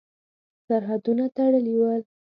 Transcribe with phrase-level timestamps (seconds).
[0.67, 2.01] سرحدونه تړلي ول.